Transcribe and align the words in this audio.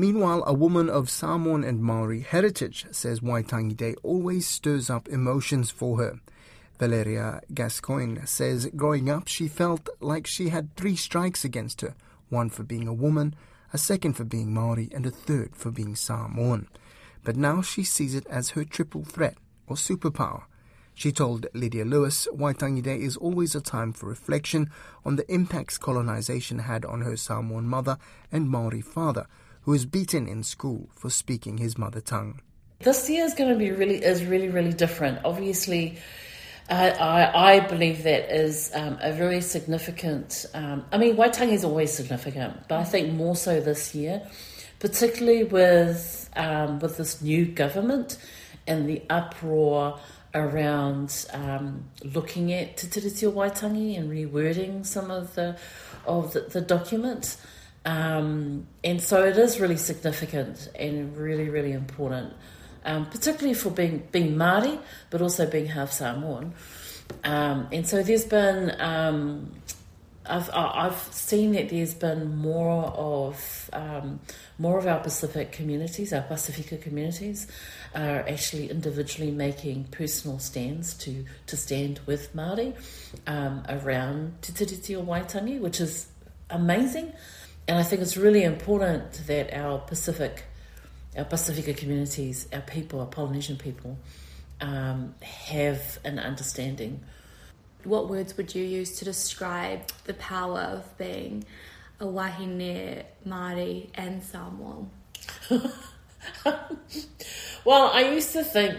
Meanwhile, 0.00 0.44
a 0.46 0.54
woman 0.54 0.88
of 0.88 1.10
Samoan 1.10 1.62
and 1.62 1.82
Maori 1.82 2.20
heritage 2.20 2.86
says 2.90 3.20
Waitangi 3.20 3.76
Day 3.76 3.94
always 4.02 4.46
stirs 4.48 4.88
up 4.88 5.06
emotions 5.10 5.70
for 5.70 5.98
her. 5.98 6.20
Valeria 6.78 7.42
Gascoigne 7.52 8.24
says 8.24 8.70
growing 8.74 9.10
up 9.10 9.28
she 9.28 9.46
felt 9.46 9.90
like 10.00 10.26
she 10.26 10.48
had 10.48 10.74
three 10.74 10.96
strikes 10.96 11.44
against 11.44 11.82
her 11.82 11.94
one 12.30 12.48
for 12.48 12.62
being 12.62 12.88
a 12.88 12.94
woman, 12.94 13.34
a 13.74 13.76
second 13.76 14.14
for 14.14 14.24
being 14.24 14.54
Maori, 14.54 14.88
and 14.94 15.04
a 15.04 15.10
third 15.10 15.54
for 15.54 15.70
being 15.70 15.94
Samoan. 15.94 16.66
But 17.22 17.36
now 17.36 17.60
she 17.60 17.84
sees 17.84 18.14
it 18.14 18.26
as 18.28 18.56
her 18.56 18.64
triple 18.64 19.04
threat 19.04 19.36
or 19.66 19.76
superpower. 19.76 20.44
She 20.94 21.12
told 21.12 21.46
Lydia 21.52 21.84
Lewis 21.84 22.26
Waitangi 22.32 22.82
Day 22.82 23.02
is 23.02 23.18
always 23.18 23.54
a 23.54 23.60
time 23.60 23.92
for 23.92 24.06
reflection 24.08 24.70
on 25.04 25.16
the 25.16 25.30
impacts 25.30 25.76
colonization 25.76 26.60
had 26.60 26.86
on 26.86 27.02
her 27.02 27.18
Samoan 27.18 27.66
mother 27.66 27.98
and 28.32 28.48
Maori 28.48 28.80
father, 28.80 29.26
who 29.62 29.72
was 29.72 29.86
beaten 29.86 30.26
in 30.26 30.42
school 30.42 30.88
for 30.94 31.10
speaking 31.10 31.58
his 31.58 31.76
mother 31.76 32.00
tongue. 32.00 32.40
This 32.80 33.10
year 33.10 33.24
is 33.24 33.34
going 33.34 33.50
to 33.50 33.58
be 33.58 33.70
really 33.70 33.96
is 33.96 34.24
really 34.24 34.48
really 34.48 34.72
different. 34.72 35.18
Obviously, 35.24 35.98
uh, 36.70 36.94
I, 36.98 37.56
I 37.56 37.60
believe 37.60 38.04
that 38.04 38.34
is 38.34 38.70
um, 38.74 38.96
a 39.02 39.12
very 39.12 39.40
significant. 39.40 40.46
Um, 40.54 40.84
I 40.92 40.98
mean, 40.98 41.16
Waitangi 41.16 41.52
is 41.52 41.64
always 41.64 41.92
significant, 41.92 42.68
but 42.68 42.78
I 42.78 42.84
think 42.84 43.12
more 43.12 43.36
so 43.36 43.60
this 43.60 43.94
year, 43.94 44.22
particularly 44.78 45.44
with 45.44 46.30
um, 46.36 46.78
with 46.78 46.96
this 46.96 47.20
new 47.20 47.44
government 47.44 48.18
and 48.66 48.88
the 48.88 49.02
uproar 49.10 49.98
around 50.32 51.26
um, 51.32 51.84
looking 52.04 52.52
at 52.52 52.76
Te 52.76 52.86
Tiriti 52.86 53.24
o 53.24 53.32
Waitangi 53.32 53.98
and 53.98 54.10
rewording 54.10 54.86
some 54.86 55.10
of 55.10 55.34
the 55.34 55.56
of 56.06 56.32
the, 56.32 56.40
the 56.40 56.60
documents. 56.60 57.36
Um, 57.84 58.66
and 58.84 59.00
so 59.00 59.24
it 59.24 59.38
is 59.38 59.58
really 59.58 59.76
significant 59.76 60.68
and 60.78 61.16
really, 61.16 61.48
really 61.48 61.72
important, 61.72 62.34
um, 62.84 63.06
particularly 63.06 63.54
for 63.54 63.70
being 63.70 64.06
being 64.12 64.36
Māori, 64.36 64.78
but 65.08 65.22
also 65.22 65.46
being 65.46 65.66
half 65.66 65.92
Samoan. 65.92 66.52
Um, 67.24 67.68
and 67.72 67.86
so 67.86 68.02
there's 68.02 68.24
been, 68.24 68.78
um, 68.80 69.50
I've 70.26 70.50
I've 70.52 70.98
seen 71.10 71.52
that 71.52 71.70
there's 71.70 71.94
been 71.94 72.36
more 72.36 72.84
of 72.84 73.70
um, 73.72 74.20
more 74.58 74.78
of 74.78 74.86
our 74.86 75.00
Pacific 75.00 75.50
communities, 75.50 76.12
our 76.12 76.22
Pacifica 76.22 76.76
communities, 76.76 77.46
are 77.94 78.20
actually 78.28 78.70
individually 78.70 79.30
making 79.30 79.84
personal 79.84 80.38
stands 80.38 80.92
to 80.98 81.24
to 81.46 81.56
stand 81.56 82.00
with 82.04 82.36
Māori 82.36 82.74
um, 83.26 83.64
around 83.68 84.42
Te 84.42 84.52
Tiriti 84.52 84.96
o 84.96 85.02
Waitangi, 85.02 85.58
which 85.58 85.80
is 85.80 86.08
amazing. 86.50 87.12
And 87.68 87.78
I 87.78 87.82
think 87.82 88.02
it's 88.02 88.16
really 88.16 88.42
important 88.42 89.12
that 89.26 89.54
our 89.54 89.78
Pacific, 89.78 90.44
our 91.16 91.24
Pacifica 91.24 91.72
communities, 91.74 92.48
our 92.52 92.60
people, 92.60 93.00
our 93.00 93.06
Polynesian 93.06 93.56
people, 93.56 93.98
um, 94.60 95.14
have 95.22 95.98
an 96.04 96.18
understanding. 96.18 97.00
What 97.84 98.08
words 98.08 98.36
would 98.36 98.54
you 98.54 98.64
use 98.64 98.98
to 98.98 99.04
describe 99.04 99.80
the 100.04 100.14
power 100.14 100.60
of 100.60 100.98
being 100.98 101.44
a 101.98 102.04
wahine, 102.04 103.04
Māori, 103.26 103.88
and 103.94 104.22
Samoan? 104.22 104.90
well, 107.64 107.90
I 107.92 108.10
used 108.12 108.32
to 108.32 108.44
think 108.44 108.78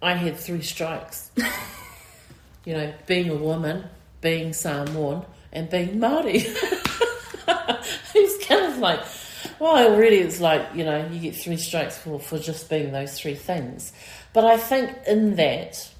I 0.00 0.14
had 0.14 0.36
three 0.36 0.62
strikes. 0.62 1.30
you 2.64 2.74
know, 2.74 2.92
being 3.06 3.30
a 3.30 3.34
woman, 3.34 3.84
being 4.20 4.52
Samoan, 4.52 5.24
and 5.52 5.68
being 5.68 5.98
Māori. 5.98 6.46
kind 8.60 8.72
of 8.72 8.78
like, 8.78 9.00
well, 9.58 9.96
really, 9.96 10.18
it's 10.18 10.40
like, 10.40 10.68
you 10.74 10.84
know, 10.84 11.08
you 11.10 11.20
get 11.20 11.36
three 11.36 11.56
strikes 11.56 11.98
for, 11.98 12.18
for 12.20 12.38
just 12.38 12.68
being 12.70 12.92
those 12.92 13.18
three 13.18 13.34
things. 13.34 13.92
But 14.32 14.44
I 14.44 14.56
think 14.56 14.96
in 15.06 15.36
that 15.36 15.90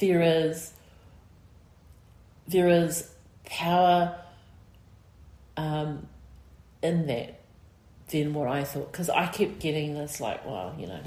there 0.00 0.22
is 0.22 0.72
there 2.48 2.68
is 2.68 3.08
power 3.44 4.18
um, 5.56 6.08
in 6.82 7.06
that 7.06 7.40
than 8.10 8.34
what 8.34 8.48
I 8.48 8.64
thought. 8.64 8.90
Because 8.90 9.08
I 9.08 9.26
kept 9.26 9.60
getting 9.60 9.94
this 9.94 10.20
like, 10.20 10.44
well, 10.44 10.74
you 10.76 10.86
know, 10.86 11.00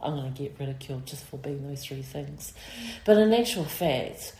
I'm 0.00 0.14
going 0.14 0.32
to 0.32 0.42
get 0.42 0.56
ridiculed 0.58 1.06
just 1.06 1.24
for 1.24 1.36
being 1.36 1.68
those 1.68 1.84
three 1.84 2.02
things. 2.02 2.54
But 3.04 3.18
in 3.18 3.32
actual 3.34 3.64
fact, 3.64 4.32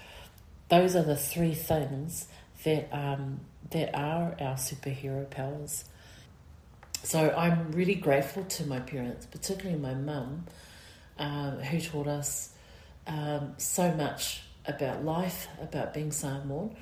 those 0.69 0.97
are 0.97 1.03
the 1.03 1.17
three 1.17 1.55
things 1.55 2.27
that 2.65 2.89
um, 2.93 3.41
that 3.71 3.95
are 3.95 4.37
our 4.41 4.57
superhero 4.57 5.29
powers. 5.31 5.85
So 7.03 7.31
I'm 7.31 7.73
really 7.73 7.95
grateful 7.95 8.45
to 8.45 8.67
my 8.67 8.81
parents, 8.81 9.27
particularly 9.27 9.79
my 9.79 9.95
mum, 9.95 10.47
um, 11.19 11.59
who 11.59 11.81
taught 11.81 12.07
us 12.07 12.53
um, 13.07 13.55
so 13.57 13.91
much 13.93 14.43
about 14.67 15.05
life, 15.05 15.49
about 15.63 15.95
being 15.95 16.13
Samoan, 16.13 16.77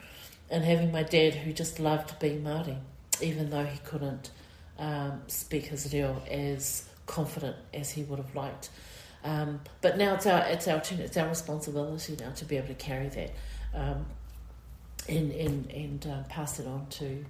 and 0.50 0.65
having 0.65 0.91
my 0.91 1.03
dad 1.05 1.34
who 1.34 1.53
just 1.53 1.78
loved 1.78 2.19
being 2.19 2.43
Māori, 2.43 2.78
even 3.21 3.50
though 3.50 3.65
he 3.65 3.78
couldn't 3.78 4.31
um, 4.78 5.22
speak 5.28 5.66
his 5.66 5.93
reo 5.93 6.21
as 6.31 6.89
confident 7.06 7.56
as 7.72 7.91
he 7.91 8.03
would 8.03 8.19
have 8.19 8.34
liked. 8.34 8.71
Um, 9.25 9.60
but 9.81 9.99
now 9.99 10.15
it's 10.15 10.27
our 10.27 10.43
it's 10.47 10.69
our 10.69 10.81
it's 10.91 11.16
our 11.16 11.28
responsibility 11.28 12.16
now 12.21 12.31
to 12.31 12.45
be 12.45 12.56
able 12.56 12.69
to 12.69 12.75
carry 12.75 13.09
that 13.09 13.33
um, 13.75 14.06
and 15.08 15.32
and 15.32 15.70
and 15.70 16.06
uh, 16.06 16.22
pass 16.28 16.58
it 16.58 16.66
on 16.66 16.86
to 16.91 17.24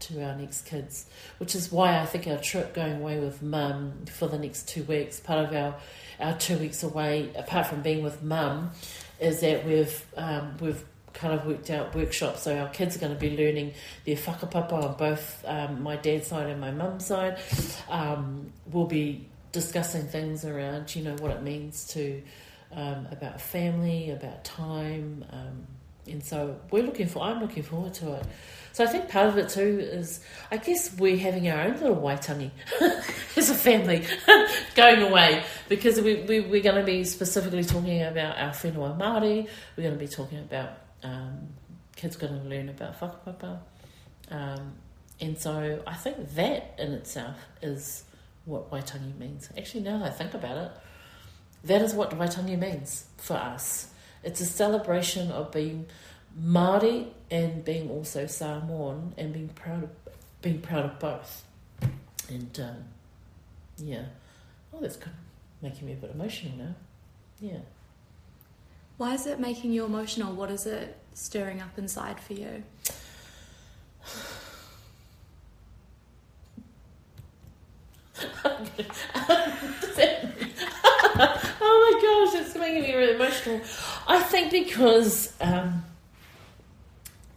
to 0.00 0.24
our 0.24 0.34
next 0.34 0.62
kids, 0.62 1.06
which 1.38 1.54
is 1.54 1.70
why 1.70 1.98
I 1.98 2.06
think 2.06 2.26
our 2.26 2.38
trip 2.38 2.74
going 2.74 3.00
away 3.00 3.18
with 3.18 3.42
mum 3.42 4.06
for 4.10 4.28
the 4.28 4.38
next 4.38 4.68
two 4.68 4.82
weeks, 4.84 5.20
part 5.20 5.44
of 5.44 5.54
our 5.54 5.76
our 6.18 6.36
two 6.38 6.58
weeks 6.58 6.82
away, 6.82 7.30
apart 7.36 7.66
from 7.66 7.82
being 7.82 8.02
with 8.02 8.22
mum, 8.22 8.72
is 9.20 9.40
that 9.40 9.66
we've 9.66 10.04
um, 10.16 10.56
we've 10.60 10.84
kind 11.12 11.34
of 11.34 11.46
worked 11.46 11.70
out 11.70 11.94
workshops. 11.94 12.42
So 12.42 12.56
our 12.56 12.68
kids 12.68 12.96
are 12.96 12.98
going 12.98 13.12
to 13.12 13.18
be 13.18 13.36
learning 13.36 13.74
their 14.06 14.16
whakapapa 14.16 14.72
on 14.72 14.96
both 14.96 15.44
um, 15.46 15.82
my 15.82 15.96
dad's 15.96 16.28
side 16.28 16.48
and 16.48 16.60
my 16.60 16.70
mum's 16.70 17.06
side. 17.06 17.38
Um, 17.88 18.52
we'll 18.70 18.86
be 18.86 19.26
discussing 19.52 20.06
things 20.06 20.44
around, 20.44 20.94
you 20.94 21.02
know, 21.02 21.16
what 21.16 21.32
it 21.32 21.42
means 21.42 21.86
to 21.88 22.22
um, 22.72 23.08
about 23.10 23.40
family, 23.40 24.10
about 24.10 24.44
time 24.44 25.24
um, 25.30 25.66
and 26.06 26.24
so 26.24 26.56
we're 26.70 26.82
looking 26.82 27.06
for. 27.06 27.22
I'm 27.22 27.40
looking 27.40 27.62
forward 27.62 27.94
to 27.94 28.14
it. 28.14 28.26
So 28.72 28.84
I 28.84 28.86
think 28.86 29.08
part 29.08 29.28
of 29.28 29.36
it 29.36 29.48
too 29.48 29.80
is, 29.80 30.20
I 30.50 30.56
guess 30.56 30.96
we're 30.96 31.18
having 31.18 31.48
our 31.48 31.62
own 31.62 31.72
little 31.74 31.96
waitangi 31.96 32.50
as 33.36 33.50
a 33.50 33.54
family 33.54 34.06
going 34.76 35.02
away 35.02 35.42
because 35.68 36.00
we, 36.00 36.22
we, 36.22 36.40
we're 36.40 36.62
going 36.62 36.76
to 36.76 36.84
be 36.84 37.02
specifically 37.04 37.64
talking 37.64 38.02
about 38.02 38.38
our 38.38 38.50
whenua 38.50 38.96
Māori. 38.96 39.48
We're 39.76 39.82
going 39.82 39.98
to 39.98 40.04
be 40.04 40.08
talking 40.08 40.38
about 40.38 40.70
um, 41.02 41.48
kids 41.96 42.16
going 42.16 42.40
to 42.40 42.48
learn 42.48 42.68
about 42.68 42.98
whakapapa. 43.00 43.58
Um, 44.30 44.74
and 45.20 45.36
so 45.36 45.82
I 45.86 45.94
think 45.94 46.34
that 46.34 46.74
in 46.78 46.92
itself 46.92 47.36
is 47.60 48.04
what 48.44 48.70
waitangi 48.70 49.18
means. 49.18 49.50
Actually, 49.58 49.82
now 49.82 49.98
that 49.98 50.06
I 50.06 50.10
think 50.10 50.34
about 50.34 50.56
it, 50.56 50.70
that 51.64 51.82
is 51.82 51.92
what 51.92 52.10
waitangi 52.16 52.58
means 52.58 53.06
for 53.16 53.34
us. 53.34 53.89
It's 54.22 54.40
a 54.40 54.46
celebration 54.46 55.30
of 55.30 55.50
being 55.50 55.86
Māori 56.38 57.08
and 57.30 57.64
being 57.64 57.90
also 57.90 58.26
Samoan 58.26 59.14
and 59.16 59.32
being 59.32 59.48
proud 59.48 59.84
of 59.84 59.90
being 60.42 60.60
proud 60.60 60.84
of 60.84 60.98
both. 60.98 61.44
And 62.28 62.60
um, 62.60 62.76
yeah, 63.78 64.04
oh, 64.72 64.80
that's 64.80 64.96
kind 64.96 65.16
of 65.16 65.62
making 65.62 65.86
me 65.86 65.92
a 65.92 65.96
bit 65.96 66.12
emotional 66.14 66.56
now. 66.56 66.74
Yeah. 67.40 67.58
Why 68.96 69.14
is 69.14 69.26
it 69.26 69.40
making 69.40 69.72
you 69.72 69.84
emotional? 69.84 70.34
What 70.34 70.50
is 70.50 70.66
it 70.66 70.96
stirring 71.14 71.60
up 71.60 71.78
inside 71.78 72.20
for 72.20 72.34
you? 72.34 72.62
oh 78.44 78.66
my 81.62 82.00
gosh, 82.02 82.34
it's 82.40 82.54
making 82.54 82.82
me 82.82 82.94
really 82.94 83.14
emotional. 83.14 83.60
I 84.10 84.18
think 84.18 84.50
because 84.50 85.32
um, 85.40 85.84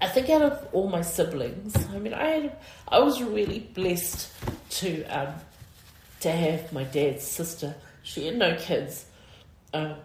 I 0.02 0.08
think 0.08 0.28
out 0.32 0.42
of 0.42 0.68
all 0.72 0.90
my 0.90 1.04
siblings, 1.04 1.76
I 1.94 2.00
mean, 2.00 2.16
I 2.16 2.26
had, 2.26 2.58
I 2.88 2.98
was 2.98 3.22
really 3.22 3.60
blessed 3.60 4.32
to 4.80 5.04
um, 5.06 5.36
to 6.22 6.32
have 6.32 6.74
my 6.74 6.84
dad's 6.84 7.28
sister. 7.28 7.76
She 8.02 8.26
had 8.26 8.38
no 8.38 8.56
kids, 8.56 9.06
um, 9.76 9.98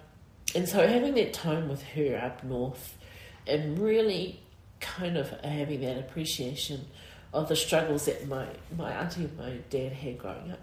and 0.55 0.69
so 0.69 0.87
having 0.87 1.15
that 1.15 1.33
time 1.33 1.71
with 1.71 1.83
her 1.83 2.21
up 2.23 2.45
north, 2.45 2.99
and 3.47 3.79
really 3.79 4.39
kind 4.79 5.17
of 5.17 5.31
having 5.41 5.81
that 5.81 5.99
appreciation 5.99 6.85
of 7.33 7.49
the 7.49 7.57
struggles 7.57 8.05
that 8.05 8.29
my 8.29 8.47
my 8.77 8.93
auntie 8.93 9.25
and 9.25 9.39
my 9.39 9.57
dad 9.71 9.95
had 9.95 10.19
growing 10.19 10.53
up, 10.53 10.61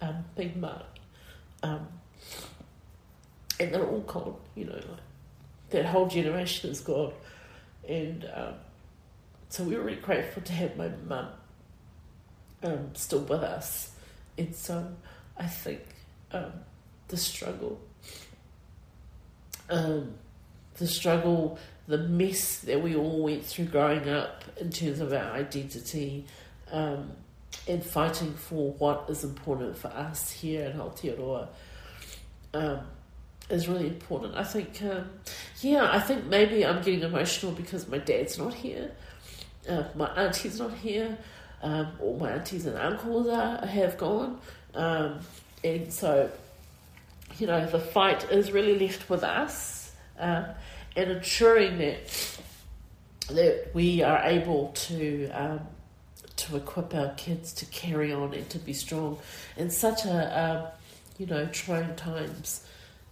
um, 0.00 0.24
being 0.36 0.54
Māori. 0.54 0.82
Um, 1.62 1.86
and 3.60 3.72
they're 3.72 3.86
all 3.86 4.00
gone, 4.00 4.34
you 4.56 4.64
know, 4.64 4.74
like 4.74 4.98
that 5.70 5.86
whole 5.86 6.06
generation 6.06 6.70
is 6.70 6.80
gone. 6.80 7.12
And 7.88 8.28
um, 8.34 8.54
so 9.48 9.64
we 9.64 9.76
were 9.76 9.82
really 9.82 10.00
grateful 10.00 10.42
to 10.42 10.52
have 10.52 10.76
my 10.76 10.90
mum 11.06 11.28
um, 12.62 12.90
still 12.94 13.20
with 13.20 13.42
us 13.42 13.90
and 14.40 14.56
so 14.56 14.90
I 15.36 15.46
think 15.46 15.82
um, 16.32 16.52
the 17.08 17.18
struggle, 17.18 17.78
um, 19.68 20.14
the 20.78 20.86
struggle, 20.86 21.58
the 21.86 21.98
mess 21.98 22.60
that 22.60 22.82
we 22.82 22.96
all 22.96 23.22
went 23.22 23.44
through 23.44 23.66
growing 23.66 24.08
up 24.08 24.42
in 24.58 24.70
terms 24.70 25.00
of 25.00 25.12
our 25.12 25.32
identity, 25.32 26.24
um, 26.72 27.10
and 27.68 27.84
fighting 27.84 28.32
for 28.32 28.72
what 28.72 29.04
is 29.10 29.24
important 29.24 29.76
for 29.76 29.88
us 29.88 30.30
here 30.30 30.66
in 30.66 30.78
Aotearoa 30.78 31.48
um, 32.54 32.80
is 33.50 33.68
really 33.68 33.88
important. 33.88 34.34
I 34.34 34.44
think, 34.44 34.82
um, 34.82 35.10
yeah, 35.60 35.88
I 35.90 36.00
think 36.00 36.26
maybe 36.26 36.64
I'm 36.64 36.82
getting 36.82 37.02
emotional 37.02 37.52
because 37.52 37.88
my 37.88 37.98
dad's 37.98 38.38
not 38.38 38.54
here, 38.54 38.92
uh, 39.68 39.84
my 39.94 40.08
auntie's 40.14 40.58
not 40.58 40.72
here, 40.74 41.18
um, 41.62 41.88
all 42.00 42.16
my 42.16 42.30
aunties 42.30 42.66
and 42.66 42.76
uncles 42.78 43.28
are 43.28 43.66
have 43.66 43.98
gone, 43.98 44.38
um, 44.74 45.20
and 45.62 45.92
so 45.92 46.30
you 47.38 47.46
know 47.46 47.66
the 47.66 47.78
fight 47.78 48.30
is 48.30 48.50
really 48.50 48.78
left 48.78 49.10
with 49.10 49.22
us, 49.22 49.92
uh, 50.18 50.44
and 50.96 51.10
ensuring 51.10 51.78
that 51.78 52.38
that 53.28 53.70
we 53.74 54.02
are 54.02 54.22
able 54.24 54.68
to 54.68 55.28
um, 55.30 55.60
to 56.36 56.56
equip 56.56 56.94
our 56.94 57.12
kids 57.14 57.52
to 57.52 57.66
carry 57.66 58.12
on 58.12 58.32
and 58.32 58.48
to 58.48 58.58
be 58.58 58.72
strong 58.72 59.18
in 59.56 59.70
such 59.70 60.06
a 60.06 60.40
um, 60.40 60.66
you 61.18 61.26
know 61.26 61.46
trying 61.46 61.94
times. 61.96 62.64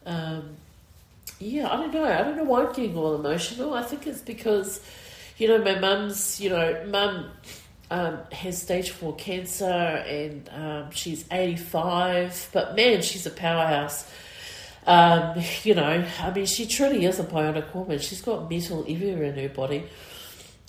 Um, 0.09 0.57
yeah, 1.39 1.69
I 1.69 1.77
don't 1.77 1.93
know. 1.93 2.05
I 2.05 2.23
don't 2.23 2.37
know 2.37 2.45
why 2.45 2.65
I'm 2.65 2.73
getting 2.73 2.97
all 2.97 3.15
emotional. 3.15 3.75
I 3.75 3.83
think 3.83 4.07
it's 4.07 4.23
because, 4.23 4.81
you 5.37 5.47
know, 5.47 5.59
my 5.59 5.79
mum's, 5.79 6.41
you 6.41 6.51
know, 6.51 6.85
mum 6.89 7.31
um, 7.91 8.19
has 8.33 8.61
stage 8.61 8.91
four 8.91 9.15
cancer 9.17 9.65
and 9.65 10.49
um, 10.53 10.91
she's 10.91 11.25
85, 11.31 12.51
but 12.53 12.75
man, 12.75 13.03
she's 13.03 13.27
a 13.27 13.31
powerhouse. 13.31 14.11
Um, 14.87 15.43
you 15.63 15.75
know, 15.75 16.05
I 16.21 16.31
mean, 16.31 16.47
she 16.47 16.67
truly 16.67 17.05
is 17.05 17.21
a 17.21 17.25
bionic 17.25 17.75
woman. 17.75 17.99
She's 17.99 18.23
got 18.23 18.51
metal 18.51 18.85
everywhere 18.89 19.25
in 19.25 19.37
her 19.37 19.49
body. 19.51 19.85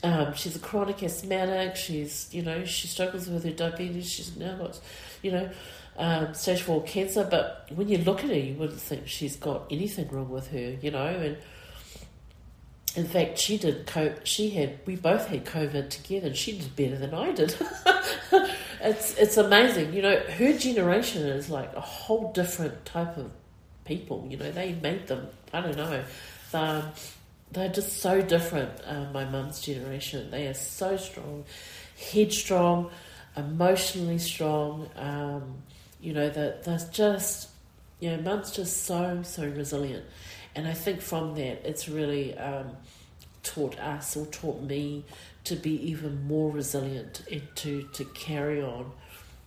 Um, 0.03 0.33
she's 0.33 0.55
a 0.55 0.59
chronic 0.59 1.01
asthmatic. 1.01 1.77
She's, 1.77 2.27
you 2.33 2.41
know, 2.41 2.65
she 2.65 2.87
struggles 2.87 3.29
with 3.29 3.45
her 3.45 3.51
diabetes. 3.51 4.11
She's 4.11 4.35
now 4.35 4.57
got, 4.57 4.79
you 5.21 5.31
know, 5.31 5.49
um, 5.99 6.33
stage 6.33 6.61
four 6.61 6.81
cancer. 6.83 7.27
But 7.29 7.67
when 7.75 7.89
you 7.89 7.99
look 7.99 8.23
at 8.23 8.29
her, 8.29 8.35
you 8.35 8.55
wouldn't 8.55 8.79
think 8.79 9.07
she's 9.07 9.35
got 9.35 9.65
anything 9.69 10.07
wrong 10.09 10.29
with 10.29 10.47
her, 10.47 10.77
you 10.81 10.89
know. 10.89 11.05
And 11.05 11.37
in 12.95 13.05
fact, 13.05 13.37
she 13.37 13.57
did. 13.57 13.85
Co- 13.85 14.15
she 14.23 14.49
had. 14.49 14.79
We 14.85 14.95
both 14.95 15.27
had 15.27 15.45
COVID 15.45 15.89
together, 15.89 16.27
and 16.27 16.35
she 16.35 16.57
did 16.57 16.75
better 16.75 16.97
than 16.97 17.13
I 17.13 17.31
did. 17.33 17.55
it's 18.81 19.15
it's 19.17 19.37
amazing, 19.37 19.93
you 19.93 20.01
know. 20.01 20.17
Her 20.19 20.57
generation 20.57 21.23
is 21.27 21.49
like 21.49 21.73
a 21.75 21.81
whole 21.81 22.31
different 22.31 22.85
type 22.85 23.17
of 23.17 23.29
people. 23.85 24.25
You 24.29 24.37
know, 24.37 24.51
they 24.51 24.73
made 24.73 25.07
them. 25.07 25.27
I 25.53 25.61
don't 25.61 25.77
know. 25.77 26.03
Um, 26.53 26.83
they're 27.51 27.69
just 27.69 27.97
so 27.97 28.21
different. 28.21 28.71
Uh, 28.85 29.05
my 29.11 29.25
mum's 29.25 29.59
generation. 29.59 30.31
They 30.31 30.47
are 30.47 30.53
so 30.53 30.97
strong, 30.97 31.45
headstrong, 32.11 32.89
emotionally 33.35 34.19
strong. 34.19 34.89
Um, 34.95 35.63
you 36.01 36.13
know 36.13 36.29
that 36.29 36.63
they're 36.63 36.89
just. 36.91 37.49
You 38.01 38.11
know, 38.11 38.21
mum's 38.21 38.51
just 38.51 38.85
so 38.85 39.23
so 39.23 39.45
resilient 39.45 40.05
and 40.55 40.67
I 40.67 40.73
think 40.73 41.01
from 41.01 41.35
that, 41.35 41.67
it's 41.67 41.87
really 41.87 42.37
um, 42.37 42.71
taught 43.43 43.79
us 43.79 44.17
or 44.17 44.25
taught 44.25 44.61
me 44.61 45.05
to 45.45 45.55
be 45.55 45.71
even 45.89 46.27
more 46.27 46.51
resilient 46.51 47.23
and 47.31 47.43
to, 47.55 47.83
to 47.93 48.05
carry 48.05 48.61
on 48.61 48.91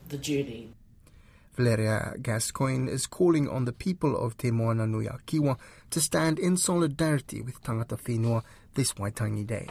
the 0.08 0.16
journey. 0.16 0.72
Valeria 1.54 2.14
Gascoigne 2.22 2.88
is 2.88 3.06
calling 3.06 3.48
on 3.48 3.66
the 3.66 3.72
people 3.72 4.16
of 4.16 4.38
Te 4.38 4.50
Moana 4.50 4.86
Nui 4.86 5.06
a 5.06 5.18
Kiwa 5.26 5.58
to 5.90 6.00
stand 6.00 6.38
in 6.38 6.56
solidarity 6.56 7.42
with 7.42 7.62
Tangata 7.62 8.00
Whenua 8.00 8.42
this 8.74 8.94
Waitangi 8.94 9.46
Day. 9.46 9.68